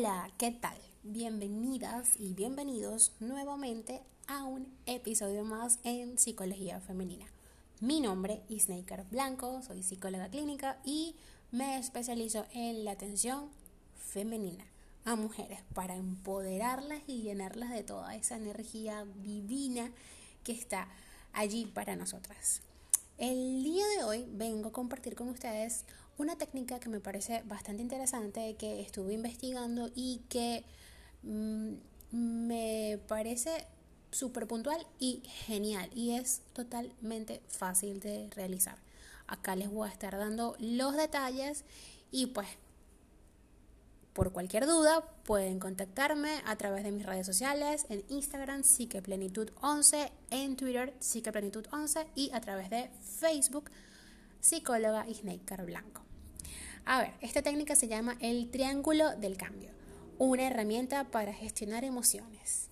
[0.00, 0.78] Hola, ¿qué tal?
[1.02, 7.26] Bienvenidas y bienvenidos nuevamente a un episodio más en Psicología Femenina.
[7.80, 11.16] Mi nombre es Snaker Blanco, soy psicóloga clínica y
[11.50, 13.50] me especializo en la atención
[13.98, 14.64] femenina
[15.04, 19.92] a mujeres para empoderarlas y llenarlas de toda esa energía divina
[20.44, 20.88] que está
[21.34, 22.62] allí para nosotras.
[23.18, 25.84] El día de hoy vengo a compartir con ustedes
[26.20, 30.64] una técnica que me parece bastante interesante, que estuve investigando y que
[31.22, 31.72] mm,
[32.12, 33.66] me parece
[34.10, 38.76] súper puntual y genial y es totalmente fácil de realizar.
[39.26, 41.64] Acá les voy a estar dando los detalles
[42.10, 42.48] y pues
[44.12, 50.56] por cualquier duda pueden contactarme a través de mis redes sociales, en Instagram psiqueplenitud11, en
[50.56, 53.70] Twitter psiqueplenitud11 y a través de Facebook
[54.40, 56.09] psicóloga Isneikar Blanco.
[56.84, 59.70] A ver, esta técnica se llama el triángulo del cambio,
[60.18, 62.68] una herramienta para gestionar emociones.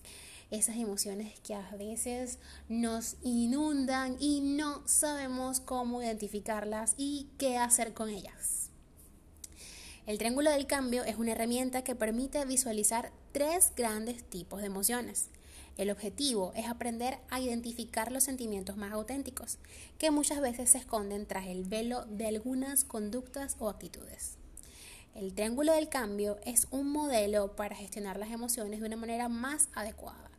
[0.50, 7.92] Esas emociones que a veces nos inundan y no sabemos cómo identificarlas y qué hacer
[7.92, 8.70] con ellas.
[10.06, 15.28] El triángulo del cambio es una herramienta que permite visualizar tres grandes tipos de emociones.
[15.78, 19.58] El objetivo es aprender a identificar los sentimientos más auténticos,
[19.96, 24.38] que muchas veces se esconden tras el velo de algunas conductas o actitudes.
[25.14, 29.68] El triángulo del cambio es un modelo para gestionar las emociones de una manera más
[29.72, 30.32] adecuada.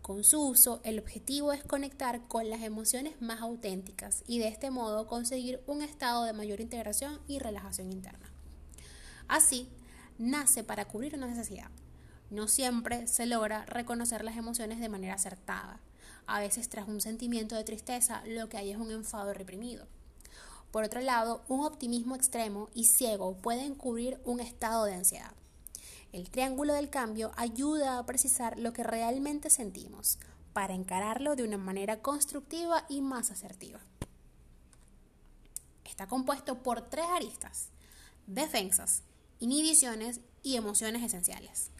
[0.00, 4.70] Con su uso, el objetivo es conectar con las emociones más auténticas y de este
[4.70, 8.32] modo conseguir un estado de mayor integración y relajación interna.
[9.26, 9.68] Así,
[10.18, 11.70] nace para cubrir una necesidad.
[12.32, 15.80] No siempre se logra reconocer las emociones de manera acertada.
[16.26, 19.86] A veces tras un sentimiento de tristeza lo que hay es un enfado reprimido.
[20.70, 25.34] Por otro lado, un optimismo extremo y ciego pueden cubrir un estado de ansiedad.
[26.12, 30.18] El triángulo del cambio ayuda a precisar lo que realmente sentimos
[30.54, 33.80] para encararlo de una manera constructiva y más asertiva.
[35.84, 37.68] Está compuesto por tres aristas,
[38.26, 39.02] defensas,
[39.38, 41.70] inhibiciones y emociones esenciales.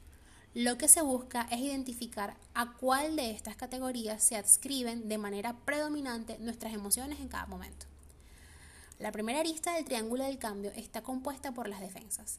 [0.54, 5.56] Lo que se busca es identificar a cuál de estas categorías se adscriben de manera
[5.64, 7.86] predominante nuestras emociones en cada momento.
[8.98, 12.38] La primera arista del triángulo del cambio está compuesta por las defensas,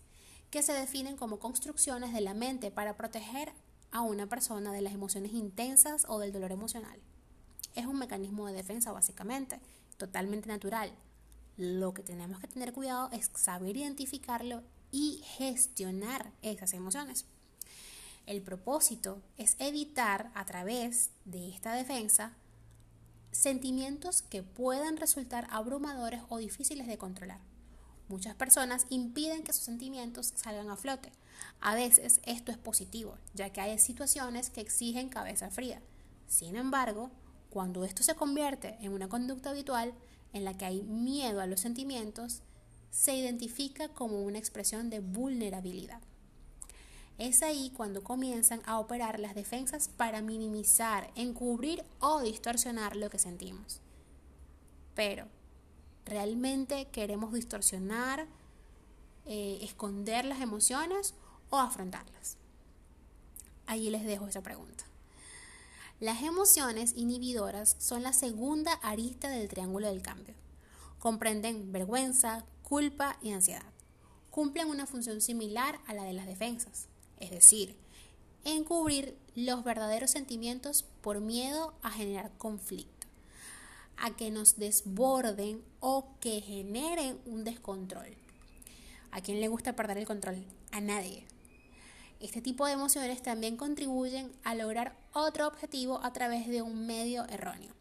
[0.51, 3.51] que se definen como construcciones de la mente para proteger
[3.91, 6.99] a una persona de las emociones intensas o del dolor emocional.
[7.73, 9.59] Es un mecanismo de defensa básicamente,
[9.97, 10.93] totalmente natural.
[11.57, 17.25] Lo que tenemos que tener cuidado es saber identificarlo y gestionar esas emociones.
[18.25, 22.31] El propósito es evitar a través de esta defensa
[23.31, 27.41] sentimientos que puedan resultar abrumadores o difíciles de controlar.
[28.07, 31.11] Muchas personas impiden que sus sentimientos salgan a flote.
[31.59, 35.81] A veces esto es positivo, ya que hay situaciones que exigen cabeza fría.
[36.27, 37.11] Sin embargo,
[37.49, 39.93] cuando esto se convierte en una conducta habitual
[40.31, 42.41] en la que hay miedo a los sentimientos,
[42.89, 46.01] se identifica como una expresión de vulnerabilidad.
[47.17, 53.19] Es ahí cuando comienzan a operar las defensas para minimizar, encubrir o distorsionar lo que
[53.19, 53.81] sentimos.
[54.95, 55.27] Pero,
[56.05, 58.27] ¿realmente queremos distorsionar,
[59.25, 61.13] eh, esconder las emociones
[61.49, 62.37] o afrontarlas?
[63.67, 64.83] Ahí les dejo esa pregunta.
[65.99, 70.33] Las emociones inhibidoras son la segunda arista del triángulo del cambio.
[70.99, 73.71] Comprenden vergüenza, culpa y ansiedad.
[74.31, 76.87] Cumplen una función similar a la de las defensas,
[77.19, 77.75] es decir,
[78.43, 83.07] encubrir los verdaderos sentimientos por miedo a generar conflicto,
[83.97, 88.17] a que nos desborden o que generen un descontrol.
[89.11, 90.43] ¿A quién le gusta perder el control?
[90.71, 91.25] A nadie.
[92.19, 97.25] Este tipo de emociones también contribuyen a lograr otro objetivo a través de un medio
[97.29, 97.73] erróneo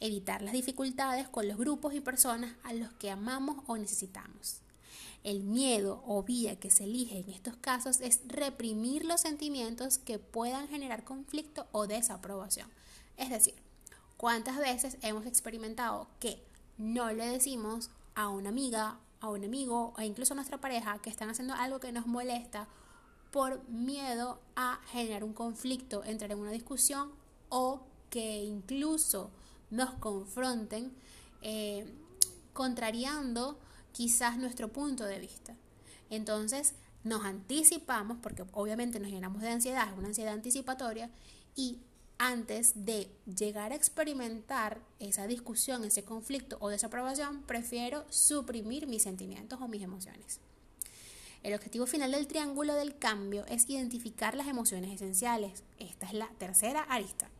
[0.00, 4.60] evitar las dificultades con los grupos y personas a los que amamos o necesitamos.
[5.26, 10.20] El miedo o vía que se elige en estos casos es reprimir los sentimientos que
[10.20, 12.70] puedan generar conflicto o desaprobación.
[13.16, 13.56] Es decir,
[14.16, 16.46] ¿cuántas veces hemos experimentado que
[16.78, 21.10] no le decimos a una amiga, a un amigo o incluso a nuestra pareja que
[21.10, 22.68] están haciendo algo que nos molesta
[23.32, 27.10] por miedo a generar un conflicto, entrar en una discusión
[27.48, 27.80] o
[28.10, 29.32] que incluso
[29.70, 30.92] nos confronten,
[31.42, 31.92] eh,
[32.52, 33.58] contrariando
[33.96, 35.56] quizás nuestro punto de vista.
[36.10, 41.08] Entonces nos anticipamos, porque obviamente nos llenamos de ansiedad, es una ansiedad anticipatoria,
[41.54, 41.78] y
[42.18, 49.60] antes de llegar a experimentar esa discusión, ese conflicto o desaprobación, prefiero suprimir mis sentimientos
[49.62, 50.40] o mis emociones.
[51.42, 55.62] El objetivo final del triángulo del cambio es identificar las emociones esenciales.
[55.78, 57.30] Esta es la tercera arista.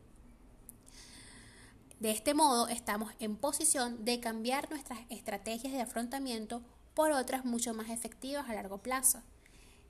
[1.99, 6.61] De este modo, estamos en posición de cambiar nuestras estrategias de afrontamiento
[6.93, 9.23] por otras mucho más efectivas a largo plazo,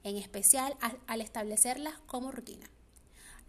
[0.05, 0.77] en especial
[1.09, 2.71] al, establecerlas como rutina.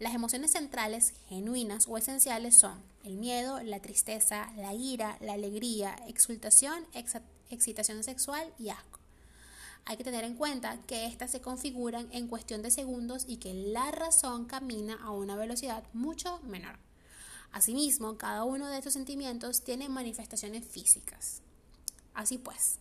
[0.00, 5.96] Las emociones centrales, genuinas o esenciales son el miedo, la tristeza, la ira, la alegría,
[6.08, 6.84] exultación,
[7.50, 8.98] excitación sexual y asco.
[9.84, 13.54] Hay que tener en cuenta que éstas se configuran en cuestión de segundos y que
[13.54, 16.87] la razón camina a una velocidad mucho menor.
[17.52, 21.42] Asimismo, cada uno de estos sentimientos tiene manifestaciones físicas.
[22.14, 22.78] Así pues,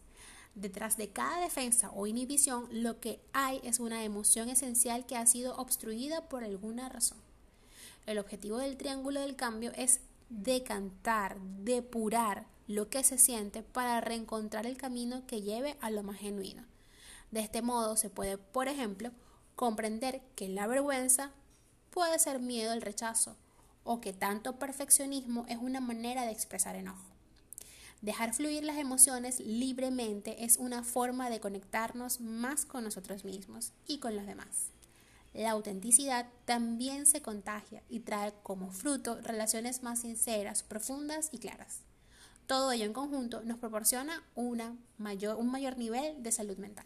[0.57, 5.27] Detrás de cada defensa o inhibición lo que hay es una emoción esencial que ha
[5.27, 7.19] sido obstruida por alguna razón.
[8.07, 9.99] El objetivo del triángulo del cambio es
[10.29, 16.17] decantar, depurar lo que se siente para reencontrar el camino que lleve a lo más
[16.17, 16.65] genuino.
[17.29, 19.11] De este modo se puede, por ejemplo,
[19.55, 21.33] comprender que la vergüenza
[21.91, 23.35] puede ser miedo al rechazo
[23.87, 27.05] o que tanto perfeccionismo es una manera de expresar enojo.
[28.01, 33.97] Dejar fluir las emociones libremente es una forma de conectarnos más con nosotros mismos y
[33.97, 34.67] con los demás.
[35.33, 41.81] La autenticidad también se contagia y trae como fruto relaciones más sinceras, profundas y claras.
[42.45, 46.85] Todo ello en conjunto nos proporciona una mayor, un mayor nivel de salud mental.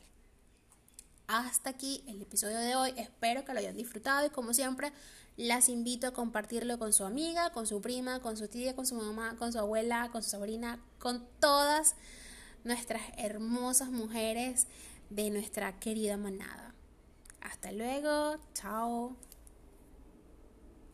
[1.34, 2.94] Hasta aquí el episodio de hoy.
[2.98, 4.92] Espero que lo hayan disfrutado y como siempre
[5.38, 8.96] las invito a compartirlo con su amiga, con su prima, con su tía, con su
[8.96, 11.96] mamá, con su abuela, con su sobrina, con todas
[12.66, 14.68] nuestras hermosas mujeres
[15.10, 16.76] de nuestra querida manada.
[17.40, 19.16] Hasta luego, chao.